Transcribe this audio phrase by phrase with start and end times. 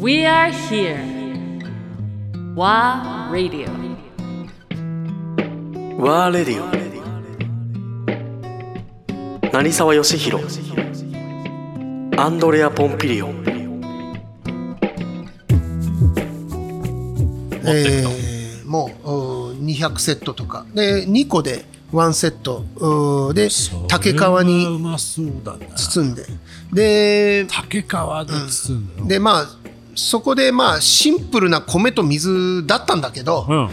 [0.00, 0.98] We are here.
[2.56, 3.68] WA Radio.
[5.98, 6.70] ワーレディオ
[9.52, 10.44] 成沢義弘
[12.16, 13.44] アンドレア・ポンピリオン
[17.66, 19.58] えーもううー
[19.90, 20.64] 200セットとか。
[20.74, 22.64] で2個で1セット。
[23.34, 23.48] で
[23.88, 24.80] 竹皮に
[25.76, 26.24] 包んで。
[26.72, 29.08] で竹皮で包んだの？
[29.08, 29.46] でまあ
[29.94, 33.70] そこでまあシンプルな米と水だったんだけど、うん。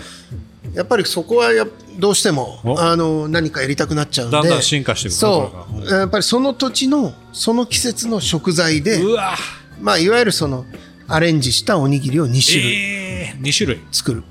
[0.73, 1.65] やっぱりそこはや
[1.97, 2.79] どうしてもお。
[2.79, 5.85] あの何かやりたくなっちゃうんでだんだん進化していくねそう。
[5.93, 9.35] やっぱりその土地のその季節の食材でうわ。
[9.81, 10.65] まあいわゆるその
[11.07, 13.79] アレンジしたおにぎりを2種類えー、2種類。
[13.91, 14.23] 作る、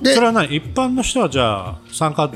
[0.00, 0.56] でそれは何？
[0.56, 2.32] 一般の人はじゃあ参加？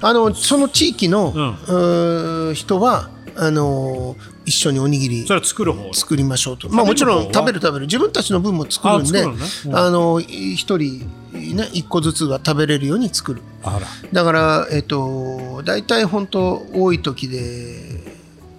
[0.00, 1.32] あのその地域の、
[1.68, 2.54] うん。
[2.54, 5.92] 人はあの一緒におにぎりそれは作る方？
[5.94, 7.86] 作りましょうと、まあ、もちろん食べる食べる。
[7.86, 9.24] 自分たちの分も作るんで
[10.28, 13.42] 一人ね一個ずつが食べれるように作る。
[14.12, 18.00] だからえっ、と大体本当多い時で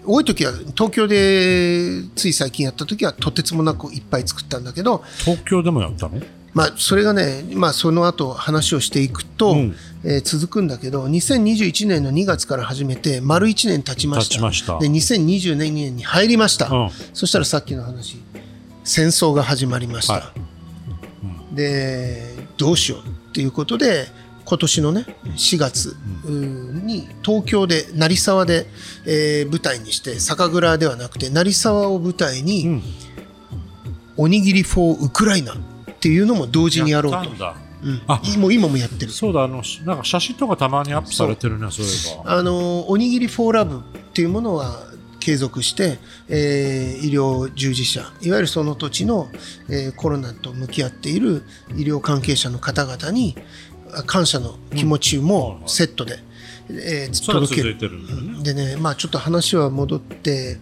[0.06, 6.22] 多い時は東京でつい最近やった時はとてつもなくいっぱい作ったんだけど、東京でもやったの？
[6.54, 14.36] まあ、それがね、まあ、その後話をしていくと、うんえー続くんだけど2021年の2月から始めて丸1年経ちました。
[14.36, 14.80] 経ちました。
[14.80, 16.90] で2022年に入りました、うん。
[17.14, 18.18] そしたらさっきの話
[18.84, 20.34] 戦争が始まりました、は
[21.54, 24.08] でどうしようっていうことで
[24.46, 25.96] 今年のね4月
[26.26, 28.68] に東京で成沢で、
[29.06, 32.84] えー舞台にして酒蔵ではなくて成沢を舞台に、うん。
[34.16, 35.58] おにぎりフォーウクライナっ
[36.00, 37.20] ていうのも同時にやろうと。
[37.20, 38.02] ったんだうん。
[38.08, 38.22] あ。
[38.38, 39.12] もう今もやってる。
[39.12, 42.38] そうだあのなんか写真とかたまにアップされてるねそういえば。
[42.38, 43.82] あのおにぎりフォーラブっ
[44.14, 44.84] ていうものは
[45.20, 49.30] 継続して、えー医療従事者いわゆるその土地の、
[49.70, 51.44] えーコロナと向き合っている
[51.76, 53.36] 医療関係者の方々に
[53.94, 56.20] あ感謝の気持ちもセットで、
[56.70, 58.44] えーそれは届けるるんだよね。
[58.44, 60.58] でねまあちょっと話は戻って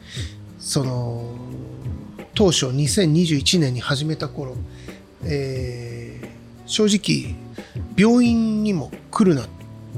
[0.59, 1.33] その
[2.35, 4.55] 当初2021年に始めた頃、
[5.23, 6.10] えー
[6.71, 7.35] 正直
[7.97, 9.47] 病院にも来るなっ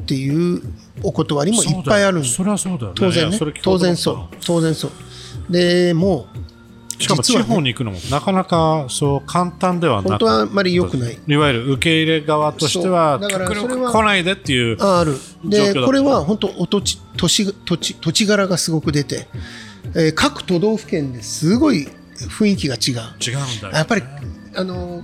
[0.07, 0.61] ていう
[1.03, 2.95] お断りもいっぱいあるんそれはそうだよね。
[2.95, 3.39] 当然ね。
[3.61, 4.35] 当然そう。
[4.43, 4.91] 当然そう。
[5.51, 6.27] でも
[6.99, 11.17] うしかも地方に行くのもなかなかそう簡単ではなく本当はあんまり良くない。
[11.27, 15.15] いわゆる受け入れ側としてはだから極それは力来ないでっていうあある。
[15.45, 19.27] でこれは本当お土地土地土地土地柄がすごく出て、
[19.93, 23.13] えー各都道府県ですごい雰囲気が違う。
[23.21, 24.03] 違うんだよやっぱり
[24.55, 25.03] あの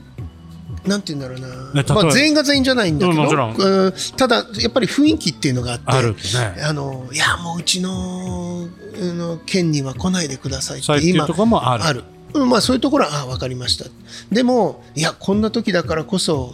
[0.85, 6.17] なんて言うんだろうな、まあ、全員が全員じゃないんだけど、うんただやっぱり雰囲気っていうのがあってあるね。
[6.63, 11.83] あのいやもううちのあの県には来ないでくださいって今とかもある。
[11.83, 12.03] ある、
[12.33, 13.85] うんまあ、そういうところはあ分かりました。
[14.31, 16.53] でもいやこんな時だからこそ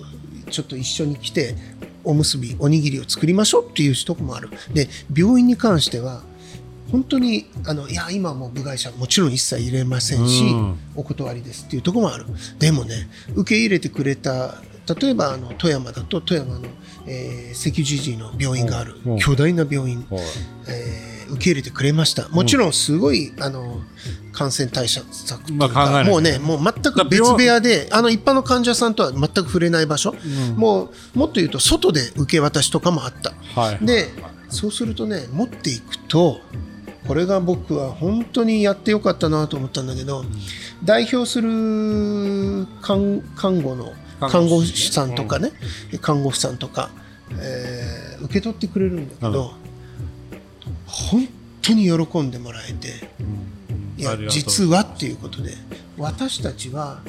[0.49, 1.55] ちょっと一緒に来て
[2.03, 4.49] おむすびおにぎりを作りましょうっていうとこもある。
[4.73, 6.23] で病院に関しては
[6.91, 10.79] 本当にあのいや今はもう部外者もちろん一切入れませんし、うん。
[10.95, 12.25] お断りですっていうところもある。
[12.59, 14.61] でもね受け入れてくれた
[14.99, 16.67] 例えばあの富山だと富山の、
[17.07, 20.21] えー赤十字の病院があるうん巨大な病院、はい。
[20.69, 22.29] えー受け入れてくれました。
[22.29, 23.81] もちろんすごい、あの
[24.31, 25.07] 感染対策
[25.43, 30.13] というまあもうねもう全く別部屋であの一般の患者さんとは全く触れない場所、
[30.55, 33.33] もうもっと言うと外で受け渡しとかもあった。
[33.59, 33.83] はい。
[33.83, 34.09] で
[34.49, 36.41] そうするとね持っていくと
[37.07, 40.25] これが僕は本当にやってよかったなと思ったんだけど、
[40.83, 45.51] 代表する看看護の看護師さんとかね、
[46.01, 46.89] 看護婦さんとか、
[47.31, 49.51] えー受け取ってくれるんだけど、
[50.85, 51.27] 本
[51.61, 53.09] 当に喜んでもらえて。
[53.97, 55.53] いや実はっていうことで
[55.97, 56.99] 私たちは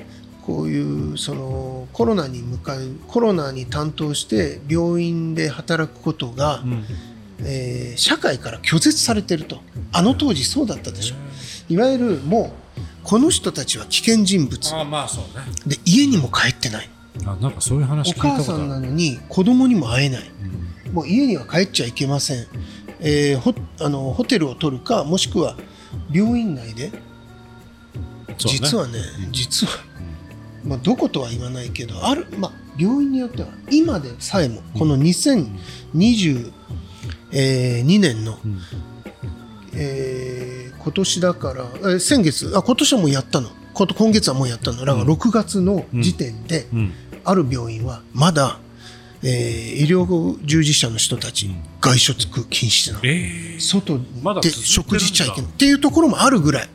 [0.44, 6.84] こういうそのコロナに向かうコロナに担当して病院で働くことが、うん
[7.40, 9.60] えー社会から拒絶されてると。
[9.92, 11.14] あの当時そうだったでしょ。
[11.68, 14.74] いわゆるもうこの人たちは危険人物。
[14.74, 15.44] あまあそうね。
[15.66, 16.90] で家にも帰ってない。
[17.24, 18.44] あなんかそういう話お聞いたことある。
[18.44, 20.30] 母さんなのに子供にも会えない。
[20.86, 20.92] うん。
[20.92, 22.46] もう家には帰っちゃいけません、
[23.00, 25.56] えーホあのホテルを取るかもしくは
[26.12, 26.90] 病院内で。
[26.90, 27.02] ね。
[28.36, 28.98] 実はね、
[29.32, 29.72] 実は、
[30.62, 34.96] まあ、どことは言わないけどある、まあ、病院によっては今でさえもこの
[37.40, 38.60] 2022年の、うん。
[39.74, 43.50] えー今年だから、えー先月あ今年はもうやったの。
[43.74, 44.78] 今月はもうやったの。
[44.78, 45.08] だからうん。
[45.08, 46.92] 6月の時点で、うん。
[47.24, 48.58] ある病院はまだ、
[49.22, 51.50] えー医療従事者の人たち、
[51.80, 52.14] 外出
[52.48, 53.04] 禁止なの。
[53.04, 53.60] えー。
[53.60, 53.98] 外
[54.40, 55.50] で食事しちゃいけない。
[55.50, 56.68] っていうところもあるぐらい。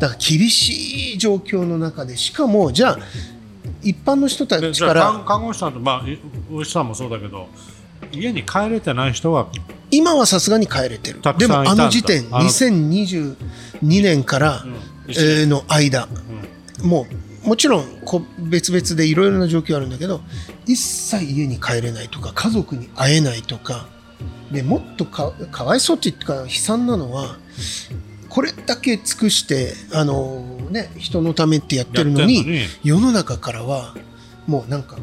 [0.00, 2.98] だから厳しい状況の中でしかもじゃあ
[3.82, 6.18] 一般の人たでちから看看護師さんと、まあ、い
[6.52, 7.48] お医者さんもそうだけど
[8.12, 9.48] 家に帰れてない人は
[9.90, 11.20] 今はさすがに帰れてる。
[11.38, 13.36] でもあの時点あの2022
[13.80, 14.64] 年から、
[15.08, 16.08] の間。
[16.82, 17.06] も
[17.44, 20.20] うもちろんこ別々でいろいろな状況あるんだけど
[20.66, 23.86] 一切家に帰れないとか家族に会えないとか
[24.52, 27.36] でもっとかかわいそうって言ってか悲惨なのは
[28.28, 32.66] これだけ尽くしてあの、ね、人のためってやってるのに。
[32.82, 33.94] 世の中からは
[34.46, 34.96] もうなんか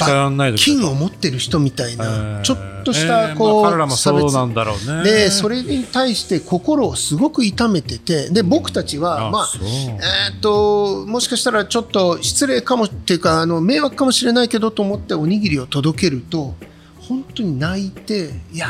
[0.00, 2.42] ない金を持ってる人みたいえなー。
[2.42, 5.04] ちょっとしえたこうーまあそうなんだろうね。
[5.04, 16.54] でそれに対して心をすごく痛めててで僕たちはまあえーっともしかしたらちょっと失礼かもっていうかあの迷惑かもしれないけどと思っておにぎりを届けると
[17.00, 18.66] 本当に泣いていや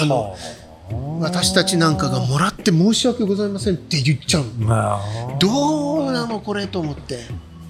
[0.00, 0.36] あの
[1.20, 4.44] 私たちなんかがもらって申し訳ございませんって言っちゃう。
[5.38, 7.20] どうなのこれと思って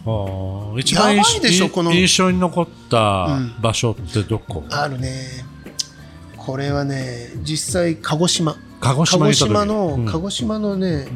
[0.05, 0.81] あー。
[0.81, 1.93] 一番やばいでしょこの。
[1.93, 3.55] 印象に残ったうん。
[3.61, 5.45] 場所ってどこ、あるね。
[6.37, 8.57] これはね実際鹿児島。
[8.81, 10.07] 鹿児鹿児島の、うん。
[10.07, 11.07] 鹿児島のね、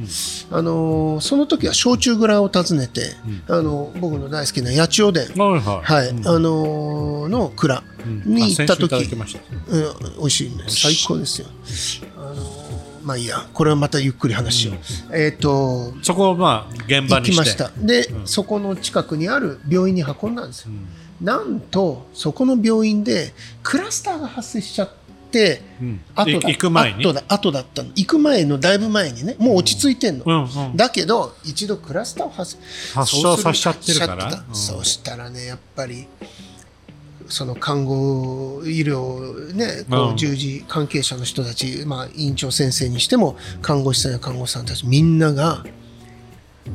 [0.51, 3.01] あのーその時は焼酎蔵を訪ねて、
[3.49, 5.43] あの僕の大好きな八千代田。
[5.43, 6.29] はいはい、はい、うん。
[6.29, 8.35] あのーの蔵うん。
[8.35, 9.09] に行った時、うん、
[10.19, 10.65] 美味しいね。
[10.69, 11.49] 最高ですよ。
[11.49, 12.14] あのー
[13.05, 13.47] まあいいや。
[13.53, 17.71] これはまたゆっくり話しよう、えっ、とそこをまあ現場に行きました。
[17.77, 18.27] で、うん。
[18.27, 21.27] そこの近くにある病院に運んだんですよ、うん。
[21.27, 24.89] なんとそこの病院でクラスターが発生しちゃっ
[25.31, 26.01] てうん。
[26.15, 27.05] 後だい行く前に？
[27.05, 27.91] 後だ後だったの。
[27.91, 29.37] 行く前のだいぶ前にね。
[29.39, 30.77] もう落ち着いてんの、うんうん。
[30.77, 32.57] だけど一度クラスターを発
[32.95, 34.45] 発症させちゃってるから。
[34.53, 36.07] そうしたらねやっぱり
[37.29, 45.65] その看護医療ねこう従事関係者の人たち、まあ、院長先生にしても看護師さんや看護師さんたちみんなが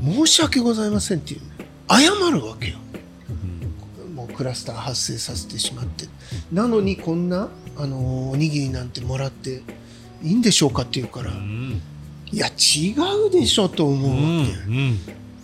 [0.04, 1.42] 申し訳ございませんっていう
[1.90, 2.78] 謝るわけよ。
[4.14, 6.06] もうクラスター発生させてしまって。
[6.52, 9.64] なのにこんなあのおにぎりなんてもらって
[10.22, 11.82] いいんでしょうかって言うから、うん。
[12.32, 12.94] いや違
[13.28, 15.00] うでしょと思ううわけ、ん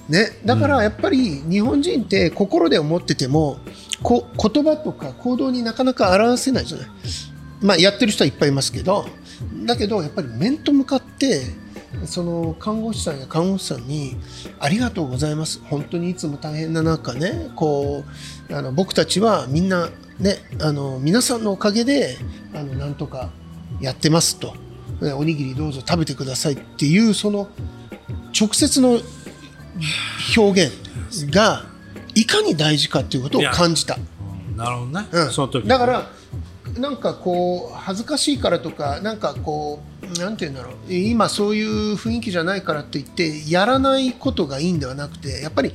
[0.10, 3.57] ね、だからやっぱり日本人って心で思ってても
[4.04, 6.88] こ言葉とか行動になかなか表せないじゃない、
[7.62, 9.07] まあ、やってる人はいっぱいいますけど
[9.66, 11.42] だけどやっぱり面と向かって
[12.06, 14.18] その看護師さんや看護師さんに
[14.60, 15.62] 「ありがとうございます。
[15.63, 18.04] 本当にいつも大変な中ねこ
[18.50, 22.18] うあの僕たちはみんなねあの皆さんのおかげで
[22.54, 23.30] あのなんとか
[23.81, 24.54] やってます」と
[25.18, 27.48] 「おにぎりどうぞ食べてください」っていうその
[28.40, 29.00] 直接の
[30.38, 30.74] 表現
[31.31, 31.66] が
[32.13, 33.95] いかに大事かっていうことを感じた。
[33.95, 34.16] うん
[34.56, 35.31] なるほどね、うん。
[35.31, 35.68] その時。
[35.68, 36.10] だから
[36.77, 40.94] なんかこう恥ずかしいからとかなんかこうなんて言うんだろう。
[40.94, 45.74] 今そういう雰囲気じゃないからって言ってやらないことがいいんではなくてやっぱり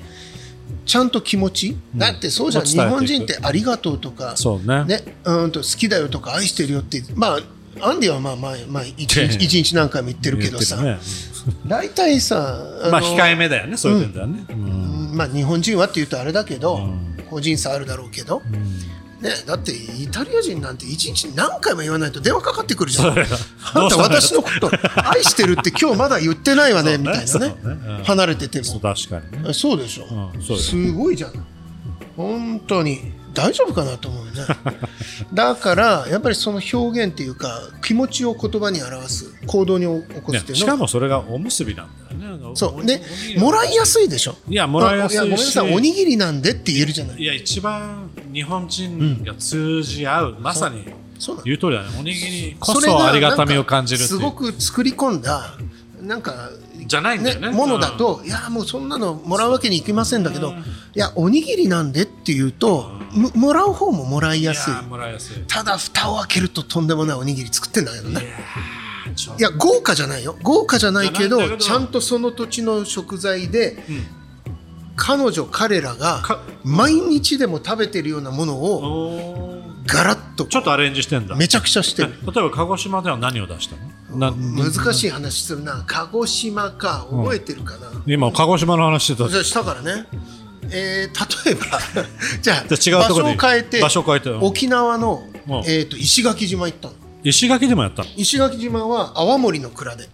[0.86, 1.98] ちゃんと気持ち、うん。
[1.98, 2.64] だってそうじゃん。
[2.64, 4.84] 日本人ってありがとうとかそうね。
[4.84, 7.40] ねうんと好きだよとか愛してるよってまあ
[7.82, 11.04] アンディはまあまあまあ一日 一日何回も言ってるけどさ、言って
[11.66, 12.58] 大体さ
[12.90, 14.44] まあの控えめだよねそういう点ではね、
[15.12, 18.62] まあ日本人はって言うとあれだけど、うん個人差あるだろうけど、うん
[19.22, 23.08] ね、だってイタリア人なんて一日何回も言わないと電話かかってくるじゃん。
[23.10, 23.12] あ
[23.86, 24.70] んた私のこと
[25.08, 27.54] 愛してるって今日まだ言ってないわねみたいなね。
[28.04, 28.64] 離れてても。
[28.64, 29.52] そう確かにね。
[29.52, 31.32] そうでしょ、うすごいじゃん。
[32.16, 33.12] 本当に。
[33.32, 34.32] 大丈夫かなと思うね
[35.32, 42.56] だからやっぱりその表現っていうか気持ちを言葉に表す行動に起こすっていうのねしかもそれがおむすびなんだよね。
[42.56, 42.84] そう。
[42.84, 43.00] で
[43.38, 44.34] もらいやすいでしょ？
[44.48, 45.18] いやもらいやすいし。
[45.18, 45.74] あごめんなさい。
[45.74, 47.22] おにぎりなんでって言えるじゃない。
[47.22, 50.84] いや一番日本人が通じ合う、まさに
[51.18, 51.44] そうなの。
[51.44, 51.88] 言う通りだね。
[51.98, 55.56] おにぎりこそありがたみを感じるすごく作り込んだ
[56.02, 56.50] なんか
[56.86, 57.50] じゃないんだよね。
[57.50, 60.52] ものだと、いやもうそんなのもらうわけにいきませんだけど、
[60.94, 64.74] いやおにぎりなんでっていうと、ももらう方ももらいやすい。
[64.86, 65.42] もらいやすい。
[65.46, 68.22] ただ蓋を開けるととんでもないおにぎり作ってんだけどね
[69.38, 70.36] いや豪華じゃないよ。
[70.42, 73.76] 豪華じゃないけどちゃんとその土地の食材で、ん。
[74.96, 81.34] 彼女彼らがか毎日でも食べてるようなものをガラッとちょっとアレンジしてんだ。
[81.36, 82.10] めちゃくちゃしてる。
[82.32, 83.76] 例えば鹿児島では何を出した
[84.14, 84.18] の？
[84.18, 85.84] な難しい話するな。
[85.86, 87.06] 鹿児島か。
[87.10, 89.28] 覚えてるかな、今鹿児島の話してた。
[89.30, 90.06] じゃあしたからね、
[90.72, 91.66] えー例えば
[92.42, 94.30] じゃあじゃあ違うところで場所を変えて場所を変えて。
[94.30, 95.54] うん沖縄の、うん。
[95.66, 96.94] えー、と石垣島行ったの。
[97.22, 98.08] 石垣でもやったの？
[98.16, 100.08] 石垣島は泡盛の蔵で。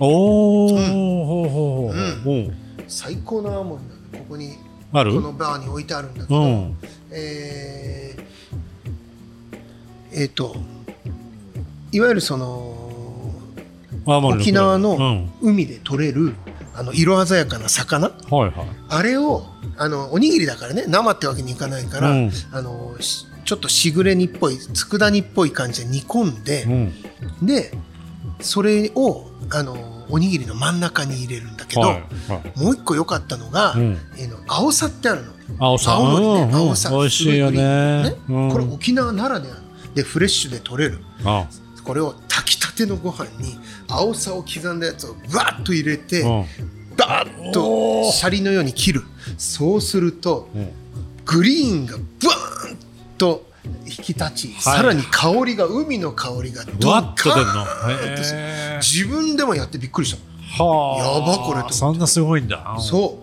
[0.00, 1.92] おお、ほうほうほ
[2.32, 2.38] う、う。
[2.48, 2.56] ん、
[2.88, 4.56] 最高の泡盛なんでここに
[4.92, 5.14] ある？
[5.14, 6.76] このバーに置いてあるんだけど、うん。
[7.10, 8.22] えー
[10.12, 10.56] えーと
[11.92, 12.76] いわゆるその
[14.04, 15.30] 沖縄のうん。
[15.52, 16.34] 海で取れる
[16.78, 18.08] あの色鮮やかな魚？
[18.30, 18.68] はいはい。
[18.88, 22.30] あれをあのおにぎりだからね生ってわけにいかないから、うん。
[22.52, 26.92] あのしちょっとしぐれ煮っぽい佃煮っぽい感じで煮込んで、うん。
[27.46, 27.72] で
[28.40, 31.92] それをあのおにぎりの真ん中に入れるんだけど、はい
[32.30, 32.58] はい。
[32.58, 33.98] もう一個良かったのが、うん。
[34.16, 35.32] えーの青さってあるの。
[35.58, 38.02] 青さ青のりね、青さ美味しいよね。
[38.02, 38.16] ね。
[38.28, 39.94] これ沖縄ならではの。
[39.94, 40.98] でフレッシュで取れる。
[41.24, 41.46] あ
[41.88, 46.44] これを炊きたてのご飯に青さを刻んだやつをわっと入れて、うん。
[46.98, 49.04] バーッとシャリのように切る。
[49.38, 50.70] そうするとうん。
[51.24, 52.76] グリーンがブワーン
[53.16, 53.46] と
[53.86, 54.60] 引き立ち、はい。
[54.60, 60.62] さらに香りが海の香りがドわカーンと自分でもやってびっくりした。
[60.62, 61.26] はあ。
[61.26, 61.72] やばこれと思って。
[61.72, 62.76] そんなすごいんだ。
[62.80, 63.18] そ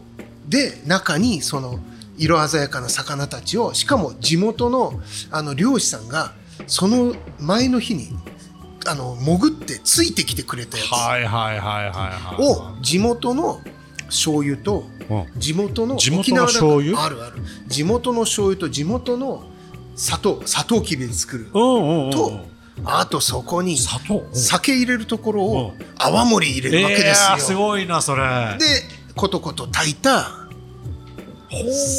[0.50, 0.52] う。
[0.52, 1.80] で中にその
[2.18, 6.34] 色鮮やかな魚たちをしかも地元のあの漁師さんが
[6.66, 8.10] その前の日に
[8.88, 10.92] あの潜ってついてきてくれたやつ。
[10.92, 12.78] はいはいはいはいはい。
[12.78, 13.62] を地元の
[14.08, 15.26] 醤油とうん。
[15.38, 17.04] 地元の地元の沖縄だから醤油？
[17.04, 17.42] あるある。
[17.68, 19.44] 地元の醤油と地元の
[19.96, 21.46] 砂糖砂糖きびで作る。
[21.52, 22.46] と
[22.84, 25.86] あとそこに酒入れるところをうん。
[25.98, 28.24] 泡盛入れるわけですよ、えーすごいなそれ。
[28.60, 28.66] で
[29.16, 30.30] コトコト炊いた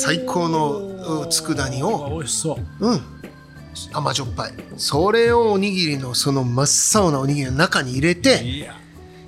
[0.05, 2.11] 最高のうん佃煮を。
[2.11, 2.87] 美味しそう。
[2.87, 3.01] うん
[3.93, 4.53] 甘じょっぱい。
[4.77, 6.65] それをおにぎりのその真
[6.99, 8.69] っ青なおにぎりの中に入れて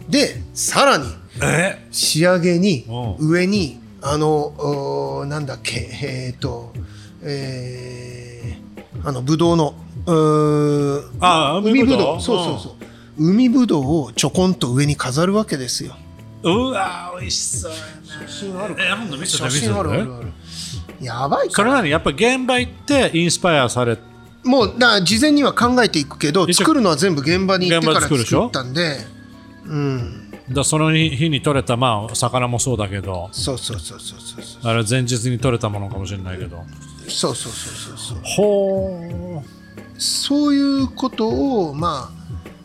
[0.09, 1.05] でさらに
[1.43, 1.87] え？
[1.91, 2.85] 仕上げに
[3.19, 6.73] う上にあのなんだっけえっ、と
[7.23, 9.75] えー、あのぶどうの
[10.07, 12.17] うーあ海ぶどう？
[12.19, 12.21] う。
[12.21, 12.73] そうそうそう。
[13.19, 15.97] 海ぶどうをちょこんと上に飾るわけですよ。
[16.43, 17.83] うわ美味しそうやね
[18.29, 20.29] 写真あるえ今度見せて写真あるあるある。
[21.01, 23.99] やばいそれからなにやっぱ現場行ってインスパイアされ
[24.49, 28.97] もうだ事前には考えていくけど作るのは全部現場に行ってから作ったんで。
[29.67, 30.33] うん。
[30.51, 33.29] だその日日に取れたまあ魚もそうだけど。
[33.33, 36.65] そうそうそうそうそうあれ前日に取れたものかもしれないけど。
[37.09, 39.43] そうそうそうそうそうほ
[39.99, 42.11] そういうことをま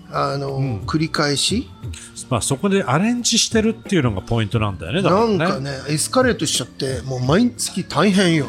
[0.10, 1.68] ああの、繰り返し。
[1.84, 5.38] うまあそこでアレンジしてるっていうのがポイントなんだよねだからね。
[5.38, 8.48] なんかねエスカレートしちゃってもう毎月大変よ